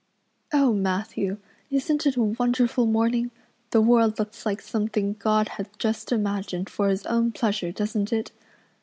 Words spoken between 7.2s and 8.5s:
pleasure, doesn't it?